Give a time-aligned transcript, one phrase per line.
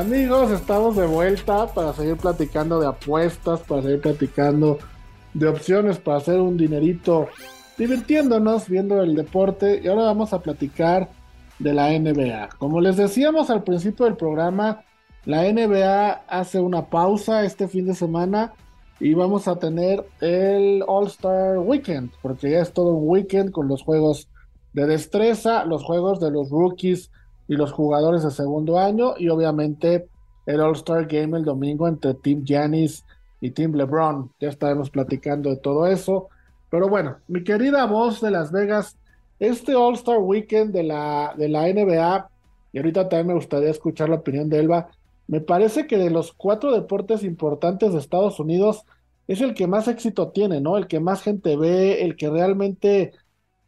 [0.00, 4.78] Amigos, estamos de vuelta para seguir platicando de apuestas, para seguir platicando
[5.34, 7.28] de opciones para hacer un dinerito
[7.76, 11.10] divirtiéndonos viendo el deporte y ahora vamos a platicar
[11.58, 12.48] de la NBA.
[12.56, 14.84] Como les decíamos al principio del programa,
[15.26, 18.54] la NBA hace una pausa este fin de semana
[19.00, 23.82] y vamos a tener el All-Star Weekend, porque ya es todo un weekend con los
[23.82, 24.30] juegos
[24.72, 27.10] de destreza, los juegos de los rookies
[27.50, 30.06] y los jugadores de segundo año y obviamente
[30.46, 33.04] el All-Star Game el domingo entre Team Giannis
[33.40, 34.30] y Team LeBron.
[34.38, 36.28] Ya estaremos platicando de todo eso.
[36.70, 38.96] Pero bueno, mi querida voz de Las Vegas,
[39.40, 42.30] este All-Star Weekend de la, de la NBA,
[42.72, 44.88] y ahorita también me gustaría escuchar la opinión de Elba,
[45.26, 48.84] me parece que de los cuatro deportes importantes de Estados Unidos
[49.26, 50.78] es el que más éxito tiene, ¿no?
[50.78, 53.10] El que más gente ve, el que realmente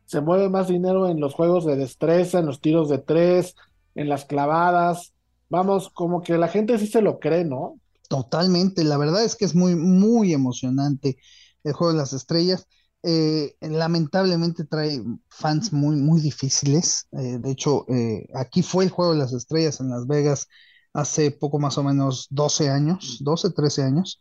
[0.04, 3.56] se mueve más dinero en los juegos de destreza, en los tiros de tres,
[3.94, 5.12] en las clavadas.
[5.48, 7.78] Vamos, como que la gente sí se lo cree, ¿no?
[8.08, 11.16] Totalmente, la verdad es que es muy, muy emocionante
[11.64, 12.66] el juego de las estrellas.
[13.02, 17.06] Eh, lamentablemente trae fans muy, muy difíciles.
[17.12, 20.46] Eh, de hecho, eh, aquí fue el juego de las estrellas en Las Vegas
[20.92, 24.20] hace poco más o menos 12 años, 12, 13 años.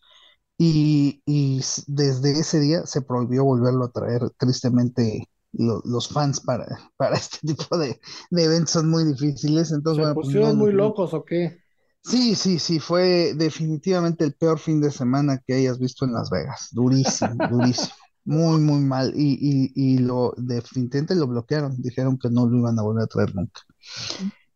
[0.58, 6.66] Y, y desde ese día se prohibió volverlo a traer tristemente los fans para,
[6.98, 8.00] para este tipo de,
[8.32, 9.72] eventos son muy difíciles.
[9.72, 11.62] Entonces, ¿Se pues, pusieron muy locos o qué?
[12.04, 16.30] Sí, sí, sí, fue definitivamente el peor fin de semana que hayas visto en Las
[16.30, 16.70] Vegas.
[16.72, 17.94] Durísimo, durísimo.
[18.24, 19.14] Muy, muy mal.
[19.16, 21.80] Y, y, y lo definitivamente lo bloquearon.
[21.82, 23.62] Dijeron que no lo iban a volver a traer nunca.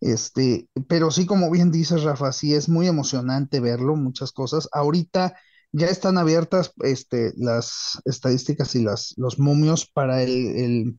[0.02, 4.70] Este, pero sí, como bien dices, Rafa, sí es muy emocionante verlo, muchas cosas.
[4.72, 5.36] Ahorita
[5.78, 10.98] ya están abiertas este, las estadísticas y las, los momios para el,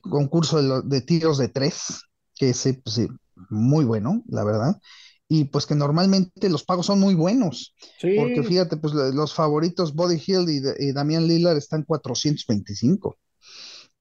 [0.00, 2.02] concurso de, tiros de tres,
[2.34, 3.06] que es pues,
[3.50, 4.80] muy bueno, la verdad.
[5.28, 7.74] Y pues que normalmente los pagos son muy buenos.
[8.00, 13.16] Porque fíjate, pues los favoritos Body Hill y, Damián Lillard están 425.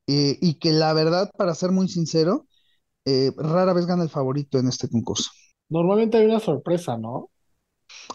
[0.08, 2.48] Eh, y que la verdad, para ser muy sincero,
[3.06, 5.30] eh, rara vez gana el favorito en este concurso.
[5.70, 7.30] Normalmente hay una sorpresa, ¿no?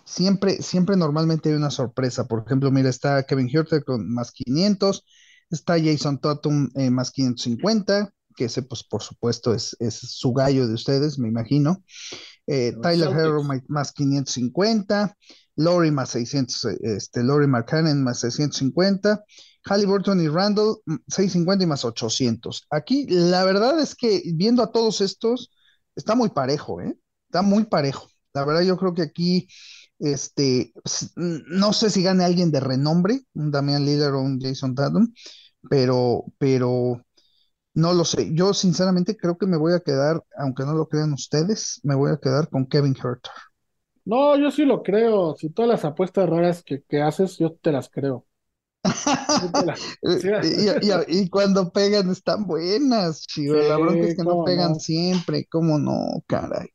[0.05, 2.27] Siempre, siempre normalmente hay una sorpresa.
[2.27, 5.05] Por ejemplo, mira, está Kevin Huerter con más 500,
[5.51, 10.75] está Jason Tatum eh, más 550, que ese, pues, por supuesto, es, su gallo de
[10.75, 11.85] ustedes, me imagino.
[12.47, 15.17] Eh, Tyler Herro más 550,
[15.57, 19.25] Lori más 600, este, Lori Markkanen más 650,
[19.65, 20.77] Halliburton y Randall
[21.09, 22.67] 650 mm, y más 800.
[22.71, 25.51] Aquí, la verdad es que viendo a todos estos,
[25.95, 26.97] está muy parejo, ¿eh?
[27.27, 28.09] Está muy parejo.
[28.39, 29.49] La verdad, yo creo que aquí,
[29.99, 30.73] este,
[31.17, 35.13] no sé si gane alguien de renombre, un Damian Lillard o un Jason Tatum,
[35.69, 37.03] pero, pero
[37.75, 38.33] no lo sé.
[38.33, 42.13] Yo sinceramente creo que me voy a quedar, aunque no lo crean ustedes, me voy
[42.13, 43.33] a quedar con Kevin Herter.
[44.05, 45.35] No, yo sí lo creo.
[45.37, 48.25] Si todas las apuestas raras que, haces, yo te las creo.
[51.09, 53.57] y, cuando pegan están buenas, chido.
[53.57, 56.69] la bronca es que no, pegan siempre, ¿cómo no, caray?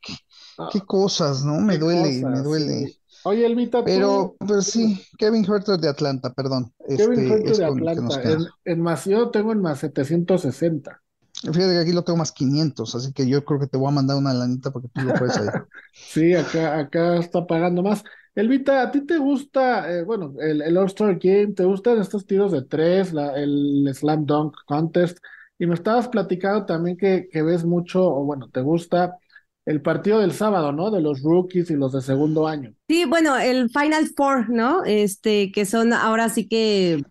[0.57, 1.59] Ah, qué cosas, ¿no?
[1.59, 2.97] Me duele, me duele.
[3.25, 6.73] Oye, Elvita, Pero, pues sí, Kevin Herter de Atlanta, perdón.
[6.97, 8.23] Kevin este, Herter de Atlanta.
[8.23, 11.01] En, en más, yo tengo en más 760.
[11.41, 13.95] Fíjate que aquí lo tengo más 500, así que yo creo que te voy a
[13.95, 15.47] mandar una lanita porque tú lo puedes ahí.
[15.93, 18.03] sí, acá, acá está pagando más.
[18.35, 22.51] Elvita, ¿a ti te gusta, eh, bueno, el, el All-Star Game, te gustan estos tiros
[22.51, 25.17] de tres, la, el Slam Dunk Contest?
[25.59, 29.17] Y me estabas platicando también que, que ves mucho, o bueno, te gusta
[29.65, 30.91] el partido del sábado, ¿no?
[30.91, 32.73] De los rookies y los de segundo año.
[32.87, 34.83] Sí, bueno, el Final Four, ¿no?
[34.83, 37.03] Este, que son ahora sí que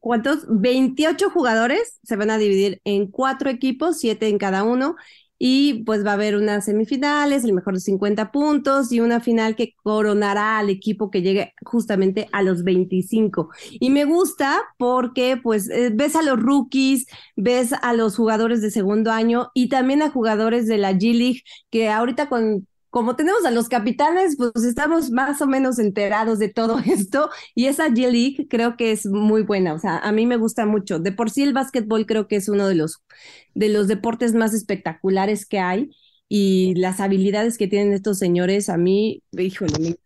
[0.00, 0.44] ¿cuántos?
[0.48, 4.96] 28 jugadores se van a dividir en cuatro equipos, siete en cada uno,
[5.42, 9.56] y pues va a haber unas semifinales, el mejor de 50 puntos y una final
[9.56, 13.48] que coronará al equipo que llegue justamente a los 25.
[13.70, 17.06] Y me gusta porque pues eh, ves a los rookies,
[17.36, 21.42] ves a los jugadores de segundo año y también a jugadores de la G League
[21.70, 26.48] que ahorita con como tenemos a los capitanes, pues estamos más o menos enterados de
[26.48, 30.26] todo esto y esa G League creo que es muy buena, o sea, a mí
[30.26, 30.98] me gusta mucho.
[30.98, 33.02] De por sí el básquetbol creo que es uno de los,
[33.54, 35.90] de los deportes más espectaculares que hay
[36.28, 39.98] y las habilidades que tienen estos señores, a mí, híjole.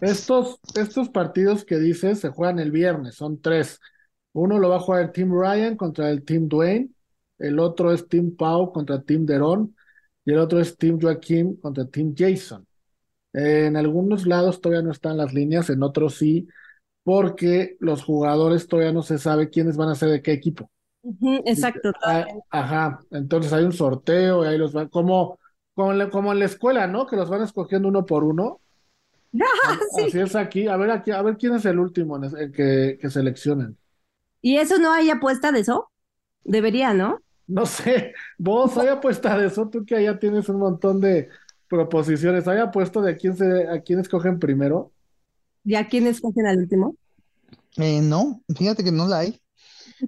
[0.00, 3.80] Estos, estos partidos que dices se juegan el viernes, son tres.
[4.32, 6.90] Uno lo va a jugar el Team Ryan contra el Team Dwayne,
[7.38, 9.74] el otro es Team Pau contra Team Deron
[10.24, 12.66] y el otro es Team Joaquim contra Team Jason.
[13.34, 16.48] en algunos lados todavía no están las líneas, en otros sí,
[17.04, 20.70] porque los jugadores todavía no se sabe quiénes van a ser de qué equipo.
[21.46, 21.92] exacto.
[22.50, 25.38] ajá, entonces hay un sorteo y ahí los van, como,
[25.74, 27.06] como, en la- como en la escuela, ¿no?
[27.06, 28.60] Que los van escogiendo uno por uno.
[29.66, 30.04] Ah, sí.
[30.06, 30.66] Así es aquí.
[30.68, 33.78] A ver aquí, a ver quién es el último en que, que seleccionen.
[34.42, 35.90] ¿Y eso no hay apuesta de eso?
[36.44, 37.20] Debería, ¿no?
[37.46, 41.28] No sé, vos hay apuesta de eso, tú que allá tienes un montón de
[41.68, 42.48] proposiciones.
[42.48, 44.92] ¿Hay apuesta de a quién se, a quién escogen primero?
[45.64, 46.96] ¿Ya quién escogen al último?
[47.76, 49.40] Eh, no, fíjate que no la hay.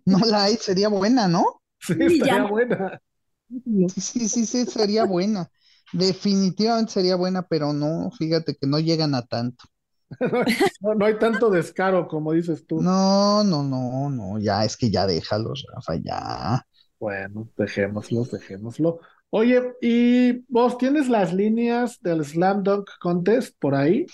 [0.04, 1.62] No la hay, sería buena, ¿no?
[1.80, 2.44] Sí, ya.
[2.46, 3.00] buena.
[3.48, 5.48] Sí, sí, sí, sí, sería buena.
[5.92, 9.64] Definitivamente sería buena, pero no, fíjate que no llegan a tanto.
[10.80, 12.80] No, no hay tanto descaro como dices tú.
[12.80, 16.64] No, no, no, no, ya es que ya déjalos, Rafa, ya.
[16.98, 19.00] Bueno, dejémoslo, dejémoslo.
[19.30, 24.06] Oye, ¿y vos tienes las líneas del Slam Dunk Contest por ahí?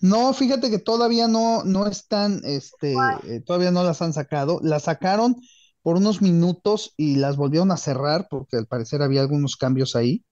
[0.00, 4.60] No, fíjate que todavía no, no están, este, eh, todavía no las han sacado.
[4.62, 5.36] Las sacaron
[5.82, 10.24] por unos minutos y las volvieron a cerrar porque al parecer había algunos cambios ahí,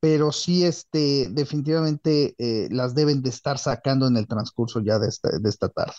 [0.00, 5.08] pero sí, este, definitivamente eh, las deben de estar sacando en el transcurso ya de
[5.08, 5.94] esta, de esta tarde.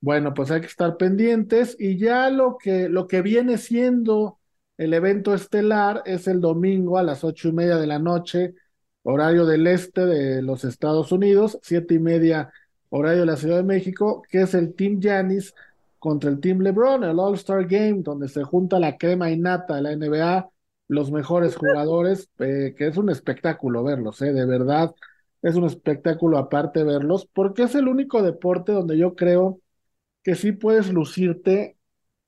[0.00, 4.40] Bueno, pues hay que estar pendientes y ya lo que, lo que viene siendo
[4.76, 8.54] el evento estelar es el domingo a las ocho y media de la noche,
[9.02, 12.52] horario del este de los Estados Unidos, siete y media
[12.90, 15.54] horario de la Ciudad de México, que es el Team Giannis
[15.98, 19.82] contra el Team LeBron, el All-Star Game, donde se junta la crema y nata de
[19.82, 20.48] la NBA,
[20.88, 24.94] los mejores jugadores, eh, que es un espectáculo verlos, eh, de verdad,
[25.42, 29.60] es un espectáculo aparte verlos, porque es el único deporte donde yo creo
[30.22, 31.76] que sí puedes lucirte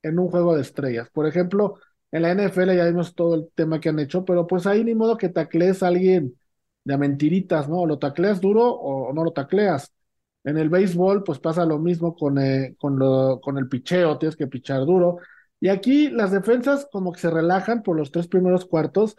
[0.03, 1.11] en un juego de estrellas.
[1.11, 1.79] Por ejemplo,
[2.15, 4.95] en la NFL ya vimos todo el tema que han hecho, pero pues ahí ni
[4.95, 6.39] modo que taclees a alguien
[6.85, 7.81] de mentiritas, ¿no?
[7.81, 9.93] O lo tacleas duro o no lo tacleas.
[10.45, 14.37] En el béisbol, pues pasa lo mismo con, eh, con, lo, con el picheo, tienes
[14.37, 15.19] que pichar duro.
[15.59, 19.17] Y aquí las defensas como que se relajan por los tres primeros cuartos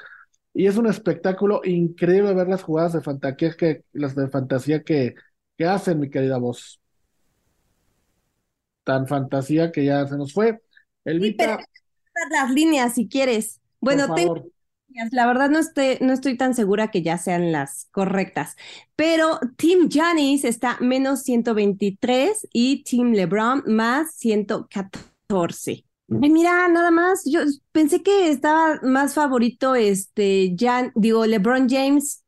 [0.54, 5.16] y es un espectáculo increíble ver las jugadas de fantasía que, las de fantasía que,
[5.58, 6.80] que hacen, mi querida voz
[8.86, 10.62] tan fantasía que ya se nos fue.
[11.38, 11.66] Sí, Elvita, pero
[12.32, 13.62] las líneas si quieres.
[13.80, 14.46] Bueno, tengo
[15.12, 18.56] la verdad no estoy, no estoy tan segura que ya sean las correctas,
[18.96, 25.86] pero Team Giannis está menos 123 y Team LeBron más 114.
[26.22, 27.42] Ay, mira, nada más, yo
[27.72, 32.24] pensé que estaba más favorito este Jan, digo LeBron James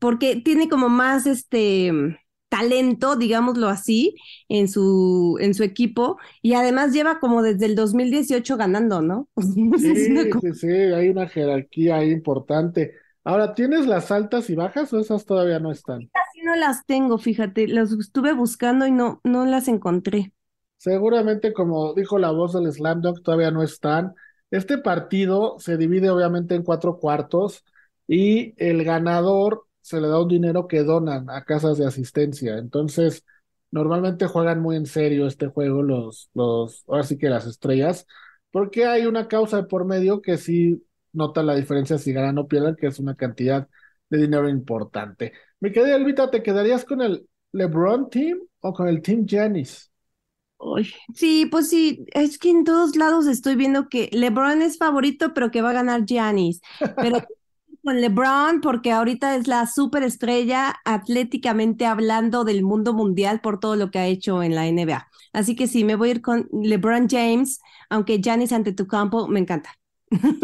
[0.00, 2.18] porque tiene como más este
[2.50, 4.16] talento, digámoslo así,
[4.50, 9.28] en su en su equipo y además lleva como desde el 2018 ganando, ¿no?
[9.78, 12.94] Sí, sí, sí, hay una jerarquía ahí importante.
[13.24, 16.10] Ahora, ¿tienes las altas y bajas o esas todavía no están?
[16.12, 20.32] Casi no las tengo, fíjate, las estuve buscando y no, no las encontré.
[20.76, 24.14] Seguramente, como dijo la voz del Slam Dunk, todavía no están.
[24.50, 27.64] Este partido se divide obviamente en cuatro cuartos
[28.08, 32.58] y el ganador se le da un dinero que donan a casas de asistencia.
[32.58, 33.24] Entonces,
[33.70, 38.06] normalmente juegan muy en serio este juego los, los, ahora sí que las estrellas,
[38.50, 42.48] porque hay una causa de por medio que sí nota la diferencia si ganan o
[42.48, 43.68] pierden, que es una cantidad
[44.08, 45.32] de dinero importante.
[45.60, 49.26] Mi querida Elvita, ¿te quedarías con el LeBron Team o con el Team?
[50.58, 55.32] Ay, Sí, pues sí, es que en todos lados estoy viendo que LeBron es favorito,
[55.34, 56.60] pero que va a ganar Giannis.
[56.98, 57.18] Pero
[57.82, 63.90] con LeBron, porque ahorita es la superestrella atléticamente hablando del mundo mundial por todo lo
[63.90, 65.08] que ha hecho en la NBA.
[65.32, 69.28] Así que sí, me voy a ir con LeBron James, aunque Giannis ante tu campo
[69.28, 69.70] me encanta.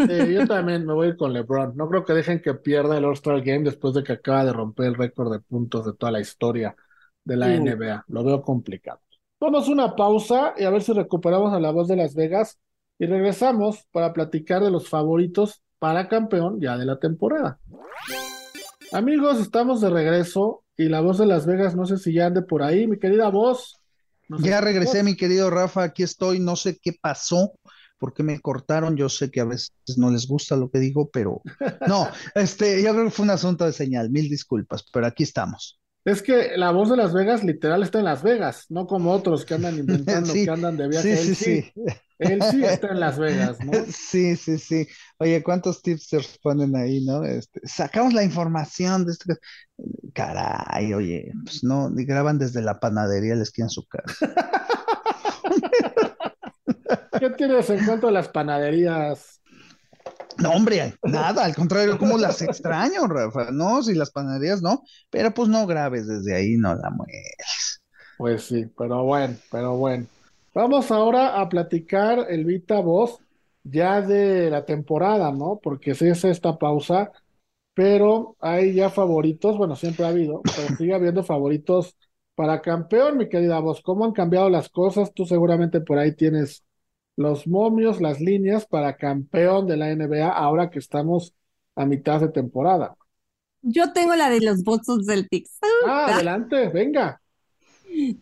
[0.07, 1.75] Sí, yo también me voy a ir con LeBron.
[1.75, 4.85] No creo que dejen que pierda el All-Star Game después de que acaba de romper
[4.87, 6.75] el récord de puntos de toda la historia
[7.25, 7.53] de la Sí.
[7.53, 8.05] NBA.
[8.07, 9.01] Lo veo complicado.
[9.39, 12.57] Vamos a una pausa y a ver si recuperamos a la voz de Las Vegas
[12.97, 17.59] y regresamos para platicar de los favoritos para campeón ya de la temporada.
[18.91, 22.41] Amigos, estamos de regreso y la voz de Las Vegas, no sé si ya ande
[22.41, 23.79] por ahí, mi querida voz.
[24.29, 27.53] ¿nos Ya regresé, mi querido Rafa, aquí estoy, no sé qué pasó,
[27.97, 31.09] por qué me cortaron, yo sé que a veces no les gusta lo que digo,
[31.09, 31.41] pero
[31.87, 35.79] no, este, yo creo que fue un asunto de señal, mil disculpas, pero aquí estamos.
[36.05, 39.43] Es que la voz de Las Vegas literal está en Las Vegas, no como otros
[39.43, 41.17] que andan inventando Sí, que andan de viaje.
[41.17, 41.73] sí, sí, sí.
[42.19, 43.71] Él sí está en Las Vegas, ¿no?
[43.89, 44.87] Sí, sí, sí.
[45.19, 47.23] Oye, ¿cuántos tipsters ponen ahí, no?
[47.23, 49.33] Este, sacamos la información de esto.
[50.13, 54.15] Caray, oye, pues no, y graban desde la panadería, les queda en su casa.
[57.19, 59.41] ¿Qué tienes en cuanto a las panaderías?
[60.37, 63.49] No, hombre, nada, al contrario, ¿cómo las extraño, Rafa?
[63.51, 67.81] No, si las panaderías no, pero pues no grabes desde ahí, no la mueves.
[68.17, 70.05] Pues sí, pero bueno, pero bueno.
[70.57, 73.19] Vamos ahora a platicar, Elvita, voz,
[73.63, 75.59] ya de la temporada, ¿no?
[75.61, 77.11] Porque si es esta pausa,
[77.75, 81.95] pero hay ya favoritos, bueno, siempre ha habido, pero sigue habiendo favoritos
[82.33, 83.83] para campeón, mi querida voz.
[83.83, 85.13] ¿Cómo han cambiado las cosas?
[85.13, 86.63] Tú seguramente por ahí tienes
[87.15, 91.35] los momios, las líneas para campeón de la NBA ahora que estamos
[91.75, 92.95] a mitad de temporada.
[93.61, 95.59] Yo tengo la de los Boston Celtics.
[95.85, 97.21] Ah, adelante, venga.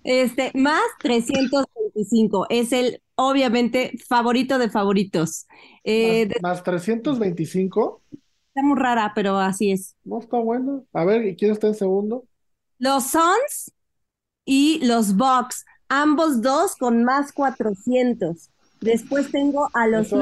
[0.04, 0.84] Este, más
[1.96, 2.48] 325.
[2.50, 5.48] Es el, obviamente, favorito de favoritos.
[5.84, 8.02] Eh, más, 325.
[8.50, 9.96] Está muy rara, pero así es.
[10.04, 10.86] No está bueno.
[10.94, 12.25] A ver, ¿y quién está en segundo?
[12.78, 13.72] Los Suns
[14.44, 15.66] y los Bucks.
[15.88, 18.50] Ambos dos con más 400.
[18.82, 20.14] Después tengo a los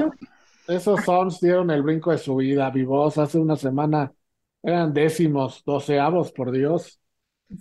[0.68, 3.18] Esos Suns dieron el brinco de su vida, vivos.
[3.18, 4.14] Hace una semana
[4.62, 7.00] eran décimos, doceavos, por Dios.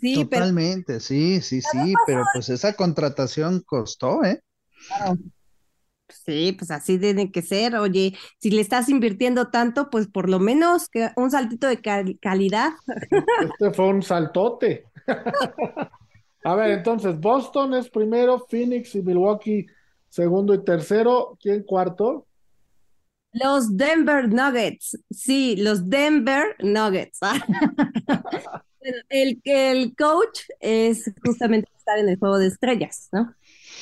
[0.00, 4.42] Sí, Totalmente, sí, sí, sí, pero pues esa contratación costó, ¿eh?
[4.86, 5.18] Claro.
[6.08, 7.76] Sí, pues así tiene que ser.
[7.76, 11.80] Oye, si le estás invirtiendo tanto, pues por lo menos que un saltito de
[12.20, 12.72] calidad.
[13.40, 14.84] Este fue un saltote.
[16.44, 19.66] A ver, entonces, Boston es primero, Phoenix y Milwaukee
[20.08, 21.38] segundo y tercero.
[21.40, 22.26] ¿Quién cuarto?
[23.32, 24.98] Los Denver Nuggets.
[25.10, 27.20] Sí, los Denver Nuggets.
[29.08, 33.34] el, el coach es justamente estar en el juego de estrellas, ¿no?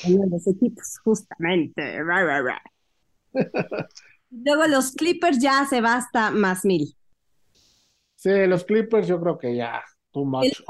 [0.03, 1.99] En los equipos, justamente.
[4.31, 6.95] Luego los Clippers ya se basta más mil.
[8.15, 10.61] Sí, los Clippers yo creo que ya, too much.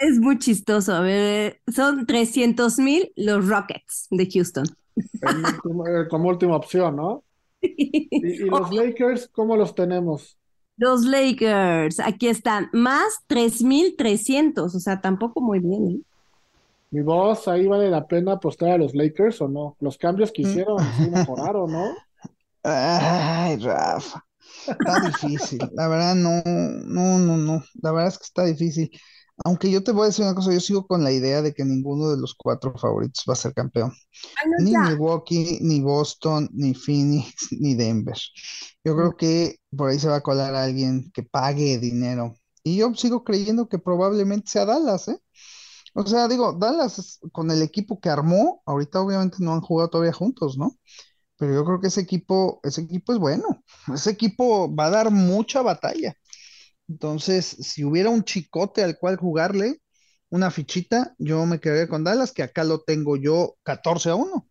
[0.00, 4.64] Es muy chistoso, a ver, son 300 mil los Rockets de Houston.
[6.08, 7.24] Como última opción, ¿no?
[7.60, 10.38] ¿Y, los Lakers cómo los tenemos?
[10.78, 15.88] Los Lakers, aquí están, más 3.300, o sea, tampoco muy bien.
[15.88, 16.00] ¿eh?
[16.90, 19.76] Mi voz, ahí vale la pena apostar a los Lakers o no.
[19.80, 20.46] Los cambios que mm.
[20.46, 21.94] hicieron sí mejoraron, ¿no?
[22.62, 24.24] Ay, Rafa,
[24.66, 25.58] está difícil.
[25.72, 27.64] La verdad, no, no, no, no.
[27.82, 28.90] La verdad es que está difícil.
[29.44, 31.64] Aunque yo te voy a decir una cosa, yo sigo con la idea de que
[31.64, 33.92] ninguno de los cuatro favoritos va a ser campeón.
[34.60, 38.16] ni Milwaukee, ni Boston, ni Phoenix, ni Denver.
[38.84, 42.36] Yo creo que por ahí se va a colar alguien que pague dinero.
[42.64, 45.18] Y yo sigo creyendo que probablemente sea Dallas, ¿eh?
[45.94, 50.12] O sea, digo, Dallas con el equipo que armó, ahorita obviamente no han jugado todavía
[50.12, 50.76] juntos, ¿no?
[51.38, 53.62] Pero yo creo que ese equipo, ese equipo es bueno.
[53.94, 56.14] Ese equipo va a dar mucha batalla.
[56.88, 59.80] Entonces, si hubiera un chicote al cual jugarle
[60.30, 64.48] una fichita, yo me quedaría con Dallas, que acá lo tengo yo 14 a 1.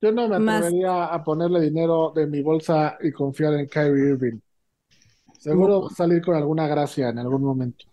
[0.00, 4.38] Yo no me atrevería a ponerle dinero de mi bolsa y confiar en Kyrie Irving.
[5.38, 7.86] Seguro salir con alguna gracia en algún momento.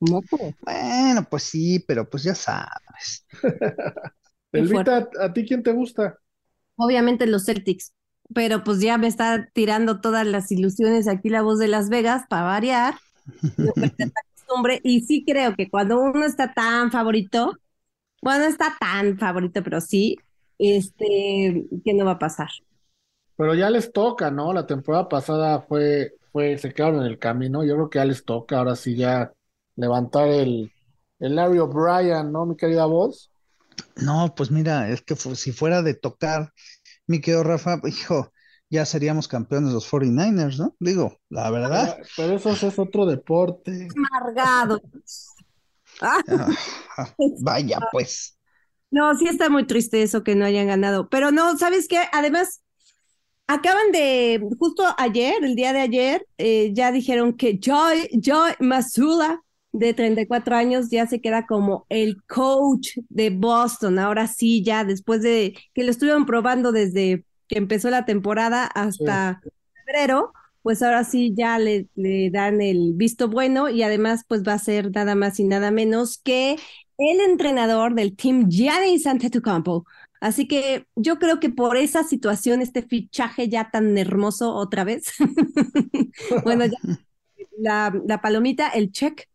[0.00, 0.20] No,
[0.62, 3.26] Bueno, pues sí, pero pues ya sabes.
[4.52, 6.18] Elvita, ¿a ti quién te gusta?
[6.76, 7.92] Obviamente los Celtics
[8.34, 12.24] pero pues ya me está tirando todas las ilusiones aquí la voz de Las Vegas
[12.28, 12.94] para variar.
[14.82, 17.58] y sí creo que cuando uno está tan favorito,
[18.22, 20.16] bueno, está tan favorito, pero sí,
[20.58, 22.48] este, que no va a pasar.
[23.36, 24.52] Pero ya les toca, ¿no?
[24.52, 27.64] La temporada pasada fue, fue, se quedaron en el camino.
[27.64, 29.32] Yo creo que ya les toca, ahora sí ya
[29.76, 30.70] levantar el,
[31.18, 33.30] el Larry O'Brien, ¿no, mi querida voz?
[33.96, 36.52] No, pues mira, es que si fuera de tocar
[37.10, 38.32] mi querido Rafa, hijo,
[38.70, 40.76] ya seríamos campeones los 49ers, ¿no?
[40.78, 41.98] Digo, la verdad.
[42.16, 43.88] Pero eso es otro deporte.
[43.96, 44.80] Amargado.
[46.02, 46.22] Ah,
[47.42, 48.38] vaya, pues.
[48.90, 51.10] No, sí está muy triste eso que no hayan ganado.
[51.10, 51.98] Pero no, ¿sabes qué?
[52.12, 52.62] Además,
[53.46, 59.42] acaban de, justo ayer, el día de ayer, eh, ya dijeron que Joy, Joy Masula,
[59.72, 63.98] de 34 años, ya se queda como el coach de Boston.
[63.98, 69.40] Ahora sí, ya después de que lo estuvieron probando desde que empezó la temporada hasta
[69.86, 74.54] febrero, pues ahora sí ya le, le, dan el visto bueno y además pues va
[74.54, 76.56] a ser nada más y nada menos que
[76.98, 79.86] el entrenador del team Gianni Antetokounmpo.
[80.20, 85.14] Así que yo creo que por esa situación, este fichaje ya tan hermoso otra vez,
[86.44, 86.76] bueno, ya,
[87.58, 89.26] la, la palomita, el check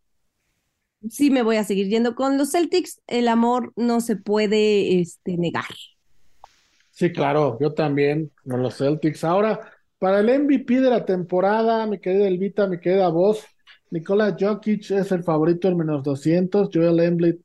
[1.10, 3.02] sí me voy a seguir yendo con los Celtics.
[3.08, 5.66] El amor no se puede este, negar.
[6.92, 9.24] Sí, claro, yo también con los Celtics.
[9.24, 13.44] Ahora, para el MVP de la temporada, mi querida Elvita, mi querida voz,
[13.92, 17.36] Nikola Jokic es el favorito en menos 200, Joel Embiid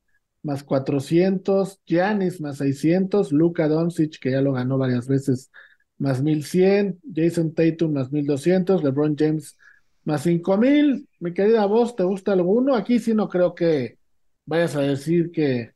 [0.42, 5.50] más 400, Giannis más 600, Luka Doncic, que ya lo ganó varias veces,
[5.98, 9.56] más 1100, Jason Tatum más 1200, LeBron James
[10.04, 11.06] más cinco mil.
[11.20, 12.74] Mi querida voz, ¿te gusta alguno?
[12.74, 13.98] Aquí sí no creo que
[14.46, 15.72] vayas a decir que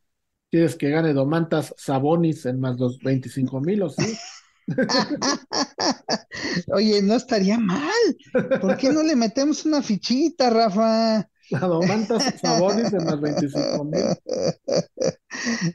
[0.49, 4.17] quieres que gane Domantas Sabonis en más los 25 mil, ¿o sí?
[6.73, 7.91] Oye, no estaría mal.
[8.59, 11.29] ¿Por qué no le metemos una fichita, Rafa?
[11.51, 14.05] La Domantas Sabonis en las 25 mil.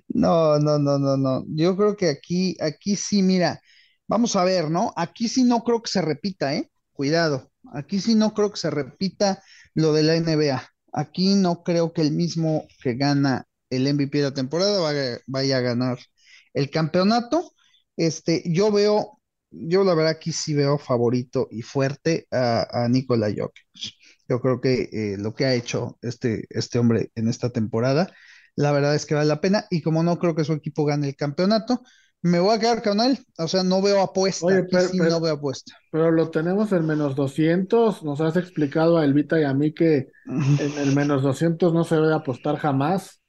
[0.08, 1.44] No, no, no, no, no.
[1.48, 3.60] Yo creo que aquí, aquí sí, mira,
[4.08, 4.92] vamos a ver, ¿no?
[4.96, 6.70] Aquí sí no creo que se repita, ¿eh?
[6.92, 7.49] Cuidado.
[7.72, 9.42] Aquí sí no creo que se repita
[9.74, 10.62] lo de la NBA.
[10.92, 14.80] Aquí no creo que el mismo que gana el MVP de la temporada
[15.26, 15.98] vaya, a ganar
[16.54, 17.52] el campeonato.
[17.96, 23.28] Este, yo veo, yo la verdad aquí sí veo favorito y fuerte a, a Nikola
[23.28, 23.66] Jokic.
[24.28, 28.12] Yo creo que eh, lo que ha hecho este, este hombre en esta temporada,
[28.56, 29.66] la verdad es que vale la pena.
[29.70, 31.82] Y como no creo que su equipo gane el campeonato,
[32.22, 33.18] me voy a quedar con él.
[33.38, 34.46] O sea, no veo apuesta.
[34.46, 35.72] Oye, pero- sí pero- no veo apuesta.
[35.90, 38.02] Pero lo tenemos en menos 200.
[38.02, 41.96] Nos has explicado a Elvita y a mí que en el menos 200 no se
[41.96, 43.20] debe apostar jamás.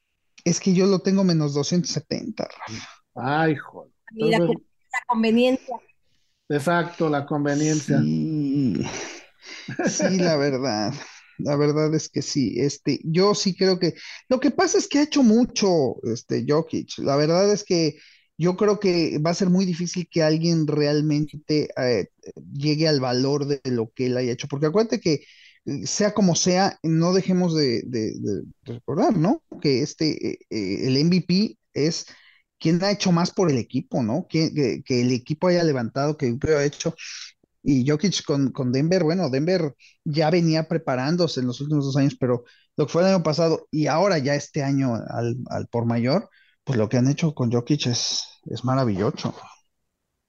[0.43, 2.87] Es que yo lo tengo menos 270, Rafa.
[3.15, 3.91] Ay, joder.
[4.13, 5.75] Mira, Entonces, la conveniencia.
[6.49, 7.99] exacto, la conveniencia.
[8.01, 8.81] Sí,
[9.87, 10.93] sí, la verdad.
[11.37, 12.59] La verdad es que sí.
[12.59, 13.95] Este, yo sí creo que
[14.29, 16.99] lo que pasa es que ha hecho mucho, este, Jokic.
[16.99, 17.97] La verdad es que
[18.41, 22.07] yo creo que va a ser muy difícil que alguien realmente eh,
[22.51, 24.47] llegue al valor de lo que él haya hecho.
[24.47, 25.23] Porque acuérdate que
[25.65, 27.83] eh, sea como sea, no dejemos de,
[28.63, 29.43] recordar, ¿no?
[29.61, 32.07] Que este, eh, el MVP es
[32.59, 34.25] quien ha hecho más por el equipo, ¿no?
[34.27, 36.95] Que, que, el equipo haya levantado, que el haya hecho.
[37.63, 42.15] Y Jokic con, con Denver, bueno, Denver ya venía preparándose en los últimos dos años,
[42.19, 42.43] pero
[42.75, 46.29] lo que fue el año pasado y ahora ya este año al, al por mayor,
[46.63, 49.35] pues lo que han hecho con Jokic es, es maravilloso.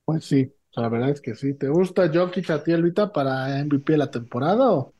[0.05, 1.55] Pues sí, la verdad es que sí.
[1.55, 4.95] ¿Te gusta Jokic a ti, Elvita, para MVP de la temporada o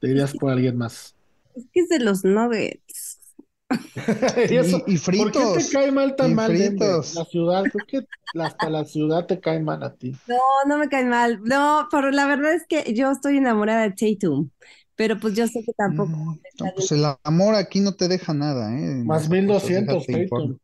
[0.00, 1.16] te irías por alguien más?
[1.54, 3.20] Es que es de los Nuggets.
[4.48, 5.68] Y eso, Y, y ¿por qué te fritos.
[5.68, 7.14] cae mal tan mal fritos.
[7.14, 8.08] La ciudad, creo que
[8.40, 10.20] hasta la ciudad te cae mal a ti.
[10.26, 11.40] No, no me cae mal.
[11.44, 14.50] No, pero la verdad es que yo estoy enamorada de Tatum.
[14.96, 16.12] Pero pues yo sé que tampoco.
[16.58, 19.04] No, pues el amor aquí no te deja nada, ¿eh?
[19.04, 20.46] Más las apuestas, 1200, déjate informar.
[20.46, 20.58] Tatum.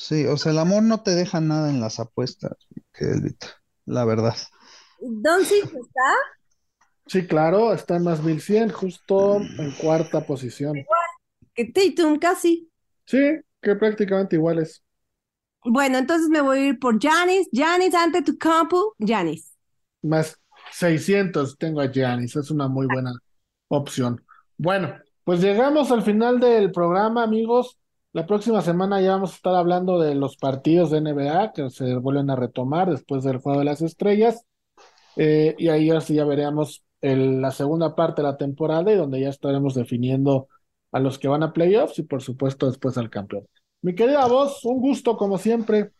[0.00, 2.56] Sí, o sea, el amor no te deja nada en las apuestas,
[3.84, 4.34] la verdad.
[4.98, 6.14] Doncic está.
[7.06, 10.74] Sí, claro, está en más 1100, justo en cuarta posición.
[11.52, 12.70] Que Tatum casi.
[13.04, 14.82] Sí, que prácticamente iguales.
[15.64, 17.46] Bueno, entonces me voy a ir por Giannis.
[17.52, 18.94] Giannis ante tu campo.
[18.98, 19.52] Giannis.
[20.00, 20.40] Más
[20.72, 23.12] 600 tengo a Giannis, es una muy buena
[23.68, 24.24] opción.
[24.56, 27.79] Bueno, pues llegamos al final del programa, amigos.
[28.12, 31.94] La próxima semana ya vamos a estar hablando de los partidos de NBA que se
[31.94, 34.44] vuelven a retomar después del Juego de las Estrellas.
[35.14, 39.28] Eh, y ahí así ya veremos la segunda parte de la temporada y donde ya
[39.28, 40.48] estaremos definiendo
[40.90, 43.46] a los que van a playoffs y por supuesto después al campeón.
[43.80, 45.92] Mi querida voz, un gusto como siempre.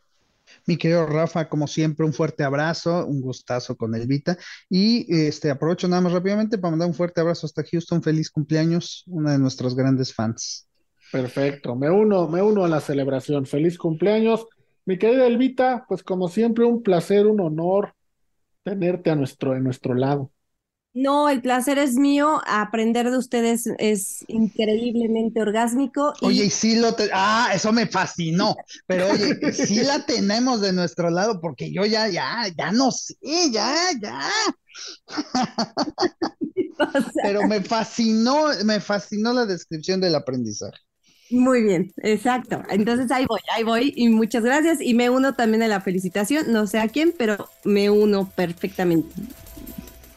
[0.66, 4.36] Mi querido Rafa, como siempre, un fuerte abrazo, un gustazo con Elvita.
[4.68, 8.02] Y este, aprovecho nada más rápidamente para mandar un fuerte abrazo hasta Houston.
[8.02, 10.66] Feliz cumpleaños, una de nuestras grandes fans.
[11.10, 13.46] Perfecto, me uno, me uno a la celebración.
[13.46, 14.46] Feliz cumpleaños.
[14.86, 17.94] Mi querida Elvita, pues como siempre, un placer, un honor
[18.64, 20.32] tenerte a nuestro, en nuestro lado.
[20.92, 22.40] No, el placer es mío.
[22.46, 26.12] Aprender de ustedes es increíblemente orgásmico.
[26.20, 27.10] y- Oye, y sí lo te...
[27.12, 28.56] Ah, eso me fascinó.
[28.86, 33.14] Pero oye, sí la tenemos de nuestro lado, porque yo ya, ya, ya no sé,
[33.50, 34.20] ya, ya.
[37.20, 40.78] Pero me fascinó, me fascinó la descripción del aprendizaje.
[41.30, 42.62] Muy bien, exacto.
[42.70, 43.92] Entonces ahí voy, ahí voy.
[43.96, 44.80] Y muchas gracias.
[44.80, 46.52] Y me uno también a la felicitación.
[46.52, 49.14] No sé a quién, pero me uno perfectamente.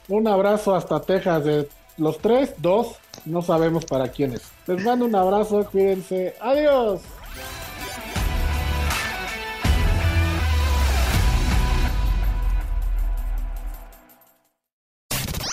[0.08, 2.96] Un abrazo hasta Texas de los tres, dos,
[3.26, 4.42] no sabemos para quiénes.
[4.68, 6.36] Les mando un abrazo, cuídense.
[6.42, 7.02] Adiós.